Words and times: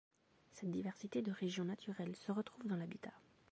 Cette 0.53 0.71
diversité 0.71 1.21
de 1.21 1.31
regions 1.31 1.63
naturelles 1.63 2.15
se 2.15 2.31
retrouve 2.31 2.65
dans 2.65 2.75
l'habitat. 2.75 3.13